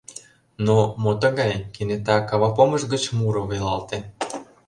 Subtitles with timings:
[0.65, 3.97] Но, мо тыгай, кенета кавапомыш гыч муро велалте.